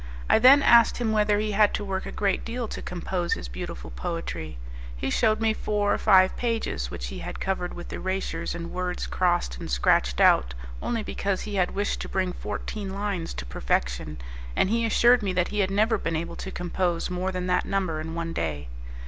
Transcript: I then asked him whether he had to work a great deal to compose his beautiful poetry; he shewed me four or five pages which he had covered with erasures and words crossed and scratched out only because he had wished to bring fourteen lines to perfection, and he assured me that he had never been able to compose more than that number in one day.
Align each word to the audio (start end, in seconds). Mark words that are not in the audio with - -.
I 0.27 0.39
then 0.39 0.63
asked 0.63 0.97
him 0.97 1.11
whether 1.11 1.37
he 1.37 1.51
had 1.51 1.75
to 1.75 1.85
work 1.85 2.07
a 2.07 2.11
great 2.11 2.43
deal 2.43 2.67
to 2.67 2.81
compose 2.81 3.33
his 3.33 3.47
beautiful 3.47 3.91
poetry; 3.91 4.57
he 4.97 5.11
shewed 5.11 5.39
me 5.39 5.53
four 5.53 5.93
or 5.93 5.99
five 5.99 6.35
pages 6.35 6.89
which 6.89 7.09
he 7.09 7.19
had 7.19 7.39
covered 7.39 7.75
with 7.75 7.93
erasures 7.93 8.55
and 8.55 8.71
words 8.71 9.05
crossed 9.05 9.59
and 9.59 9.69
scratched 9.69 10.19
out 10.19 10.55
only 10.81 11.03
because 11.03 11.41
he 11.41 11.53
had 11.53 11.75
wished 11.75 12.01
to 12.01 12.09
bring 12.09 12.33
fourteen 12.33 12.89
lines 12.95 13.31
to 13.35 13.45
perfection, 13.45 14.17
and 14.55 14.71
he 14.71 14.87
assured 14.87 15.21
me 15.21 15.33
that 15.33 15.49
he 15.49 15.59
had 15.59 15.69
never 15.69 15.99
been 15.99 16.15
able 16.15 16.35
to 16.35 16.49
compose 16.49 17.11
more 17.11 17.31
than 17.31 17.45
that 17.45 17.65
number 17.65 18.01
in 18.01 18.15
one 18.15 18.33
day. 18.33 18.69